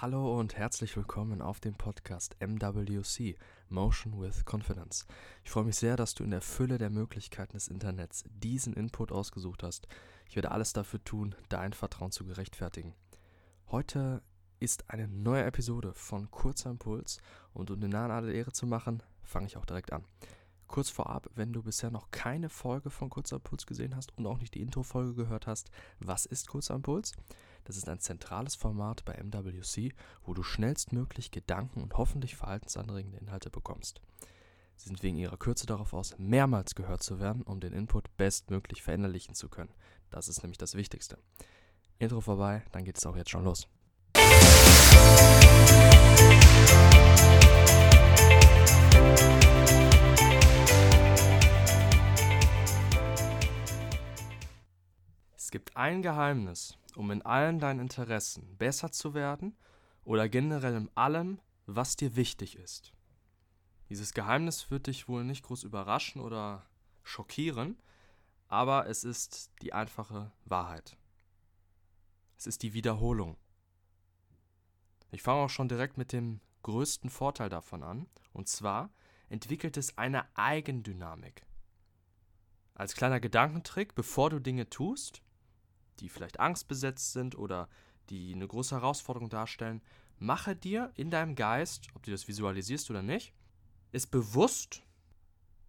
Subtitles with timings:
[0.00, 3.36] Hallo und herzlich willkommen auf dem Podcast MWC
[3.68, 5.08] Motion with Confidence.
[5.42, 9.10] Ich freue mich sehr, dass du in der Fülle der Möglichkeiten des Internets diesen Input
[9.10, 9.88] ausgesucht hast.
[10.28, 12.94] Ich werde alles dafür tun, dein Vertrauen zu gerechtfertigen.
[13.72, 14.22] Heute
[14.60, 17.18] ist eine neue Episode von Kurzer Impuls
[17.52, 20.04] und um den Nahen alle Ehre zu machen, fange ich auch direkt an.
[20.68, 24.38] Kurz vorab, wenn du bisher noch keine Folge von Kurzer Impuls gesehen hast und auch
[24.38, 27.14] nicht die Intro-Folge gehört hast, was ist Kurzer Impuls?
[27.64, 29.92] Das ist ein zentrales Format bei MWC,
[30.24, 34.00] wo du schnellstmöglich Gedanken und hoffentlich verhaltensanregende Inhalte bekommst.
[34.76, 38.82] Sie sind wegen ihrer Kürze darauf aus, mehrmals gehört zu werden, um den Input bestmöglich
[38.82, 39.74] verinnerlichen zu können.
[40.10, 41.18] Das ist nämlich das Wichtigste.
[41.98, 43.66] Intro vorbei, dann geht es auch jetzt schon los.
[55.48, 59.56] Es gibt ein Geheimnis, um in allen deinen Interessen besser zu werden
[60.04, 62.92] oder generell in allem, was dir wichtig ist.
[63.88, 66.66] Dieses Geheimnis wird dich wohl nicht groß überraschen oder
[67.02, 67.80] schockieren,
[68.48, 70.98] aber es ist die einfache Wahrheit.
[72.36, 73.38] Es ist die Wiederholung.
[75.12, 78.90] Ich fange auch schon direkt mit dem größten Vorteil davon an, und zwar
[79.30, 81.46] entwickelt es eine Eigendynamik.
[82.74, 85.22] Als kleiner Gedankentrick, bevor du Dinge tust,
[86.00, 87.68] die vielleicht angstbesetzt sind oder
[88.10, 89.82] die eine große Herausforderung darstellen,
[90.18, 93.32] mache dir in deinem Geist, ob du das visualisierst oder nicht,
[93.92, 94.82] ist bewusst,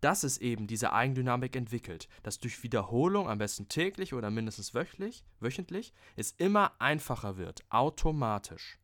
[0.00, 5.24] dass es eben diese Eigendynamik entwickelt, dass durch Wiederholung, am besten täglich oder mindestens wöchentlich,
[5.38, 8.78] wöchentlich, es immer einfacher wird, automatisch.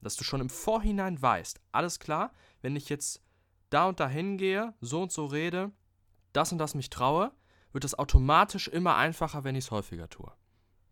[0.00, 3.22] Dass du schon im Vorhinein weißt, alles klar, wenn ich jetzt
[3.70, 5.70] da und da hingehe, so und so rede,
[6.32, 7.32] das und das mich traue,
[7.72, 10.32] wird es automatisch immer einfacher, wenn ich es häufiger tue.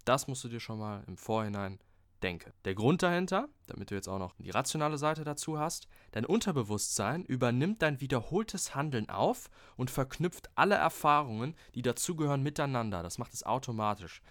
[0.05, 1.79] Das musst du dir schon mal im Vorhinein
[2.23, 2.53] denken.
[2.65, 7.25] Der Grund dahinter, damit du jetzt auch noch die rationale Seite dazu hast, dein Unterbewusstsein
[7.25, 13.03] übernimmt dein wiederholtes Handeln auf und verknüpft alle Erfahrungen, die dazugehören, miteinander.
[13.03, 14.23] Das macht es automatisch.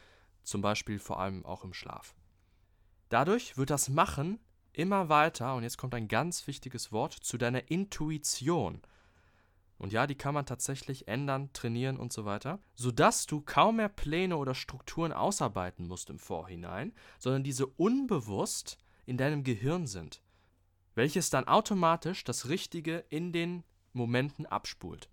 [0.44, 2.16] Zum Beispiel vor allem auch im Schlaf.
[3.10, 4.40] Dadurch wird das Machen
[4.74, 8.82] immer weiter, und jetzt kommt ein ganz wichtiges Wort, zu deiner Intuition.
[9.84, 13.90] Und ja, die kann man tatsächlich ändern, trainieren und so weiter, sodass du kaum mehr
[13.90, 20.24] Pläne oder Strukturen ausarbeiten musst im Vorhinein, sondern diese unbewusst in deinem Gehirn sind,
[20.96, 25.10] welches dann automatisch das Richtige in den Momenten abspult.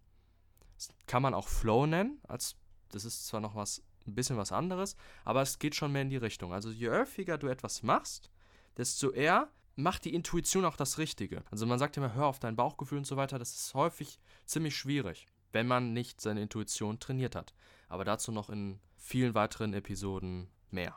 [0.77, 2.55] Das kann man auch Flow nennen, als
[2.93, 4.95] das ist zwar noch was ein bisschen was anderes,
[5.25, 6.53] aber es geht schon mehr in die Richtung.
[6.53, 8.31] Also je häufiger du etwas machst,
[8.77, 11.43] desto eher macht die Intuition auch das Richtige.
[11.51, 13.39] Also man sagt immer, hör auf dein Bauchgefühl und so weiter.
[13.39, 17.55] Das ist häufig ziemlich schwierig, wenn man nicht seine Intuition trainiert hat.
[17.89, 20.97] Aber dazu noch in vielen weiteren Episoden mehr.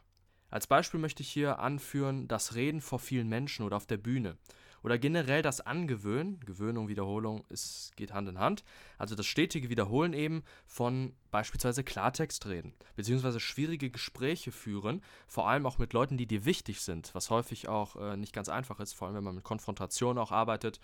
[0.49, 4.37] Als Beispiel möchte ich hier anführen das Reden vor vielen Menschen oder auf der Bühne
[4.83, 8.63] oder generell das Angewöhnen, Gewöhnung, Wiederholung, es geht Hand in Hand,
[8.97, 15.65] also das stetige Wiederholen eben von beispielsweise Klartext reden, beziehungsweise schwierige Gespräche führen, vor allem
[15.65, 18.93] auch mit Leuten, die dir wichtig sind, was häufig auch äh, nicht ganz einfach ist,
[18.93, 20.79] vor allem wenn man mit Konfrontation auch arbeitet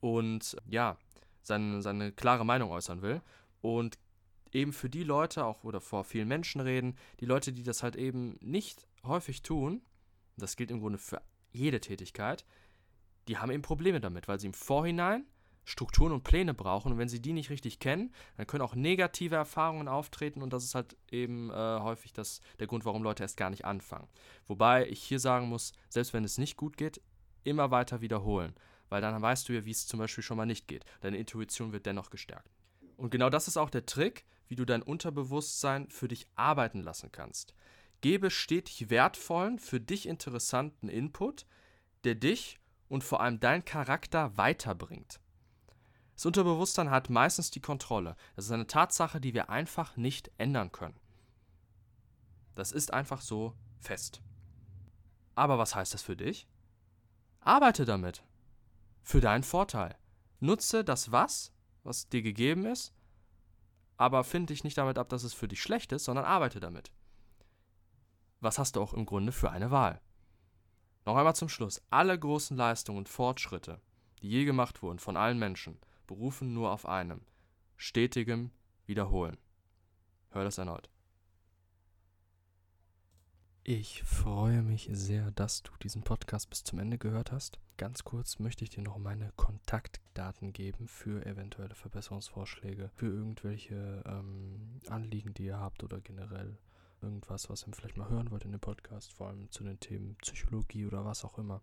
[0.00, 0.96] und ja,
[1.42, 3.22] seine, seine klare Meinung äußern will.
[3.60, 3.98] Und
[4.52, 7.96] eben für die Leute auch oder vor vielen Menschen reden, die Leute, die das halt
[7.96, 9.82] eben nicht häufig tun,
[10.36, 12.44] das gilt im Grunde für jede Tätigkeit,
[13.30, 15.24] die haben eben Probleme damit, weil sie im Vorhinein
[15.64, 19.36] Strukturen und Pläne brauchen und wenn sie die nicht richtig kennen, dann können auch negative
[19.36, 23.36] Erfahrungen auftreten und das ist halt eben äh, häufig das, der Grund, warum Leute erst
[23.36, 24.08] gar nicht anfangen.
[24.48, 27.00] Wobei ich hier sagen muss, selbst wenn es nicht gut geht,
[27.44, 28.52] immer weiter wiederholen,
[28.88, 30.84] weil dann weißt du ja, wie es zum Beispiel schon mal nicht geht.
[31.00, 32.50] Deine Intuition wird dennoch gestärkt.
[32.96, 37.12] Und genau das ist auch der Trick, wie du dein Unterbewusstsein für dich arbeiten lassen
[37.12, 37.54] kannst.
[38.00, 41.46] Gebe stetig wertvollen, für dich interessanten Input,
[42.02, 42.59] der dich
[42.90, 45.20] und vor allem dein Charakter weiterbringt.
[46.16, 48.16] Das Unterbewusstsein hat meistens die Kontrolle.
[48.36, 50.98] Das ist eine Tatsache, die wir einfach nicht ändern können.
[52.54, 54.20] Das ist einfach so fest.
[55.34, 56.46] Aber was heißt das für dich?
[57.38, 58.22] Arbeite damit.
[59.02, 59.96] Für deinen Vorteil.
[60.40, 61.52] Nutze das Was,
[61.84, 62.92] was dir gegeben ist,
[63.96, 66.90] aber finde dich nicht damit ab, dass es für dich schlecht ist, sondern arbeite damit.
[68.40, 70.00] Was hast du auch im Grunde für eine Wahl?
[71.10, 71.82] Noch einmal zum Schluss.
[71.90, 73.80] Alle großen Leistungen und Fortschritte,
[74.22, 75.76] die je gemacht wurden von allen Menschen,
[76.06, 77.22] berufen nur auf einem
[77.76, 78.52] stetigem
[78.86, 79.36] Wiederholen.
[80.28, 80.88] Hör das erneut.
[83.64, 87.58] Ich freue mich sehr, dass du diesen Podcast bis zum Ende gehört hast.
[87.76, 94.78] Ganz kurz möchte ich dir noch meine Kontaktdaten geben für eventuelle Verbesserungsvorschläge, für irgendwelche ähm,
[94.88, 96.56] Anliegen, die ihr habt oder generell
[97.02, 100.16] irgendwas, was ihr vielleicht mal hören wollt in dem Podcast, vor allem zu den Themen
[100.16, 101.62] Psychologie oder was auch immer.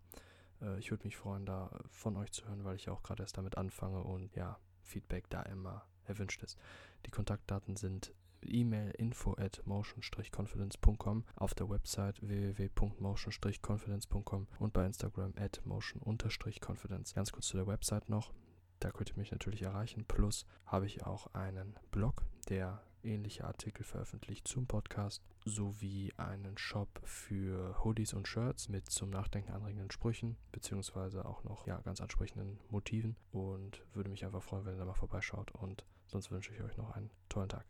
[0.60, 3.38] Äh, ich würde mich freuen, da von euch zu hören, weil ich auch gerade erst
[3.38, 6.58] damit anfange und ja, Feedback da immer erwünscht ist.
[7.06, 8.12] Die Kontaktdaten sind
[8.42, 17.14] E-Mail info at motion-confidence.com, auf der Website www.motion-confidence.com und bei Instagram at motion-confidence.
[17.14, 18.32] Ganz kurz zu der Website noch.
[18.80, 20.04] Da könnt ihr mich natürlich erreichen.
[20.06, 26.88] Plus habe ich auch einen Blog, der ähnliche Artikel veröffentlicht zum Podcast, sowie einen Shop
[27.04, 32.58] für Hoodies und Shirts mit zum Nachdenken anregenden Sprüchen, beziehungsweise auch noch ja, ganz ansprechenden
[32.70, 33.16] Motiven.
[33.32, 35.50] Und würde mich einfach freuen, wenn ihr da mal vorbeischaut.
[35.52, 37.64] Und sonst wünsche ich euch noch einen tollen Tag.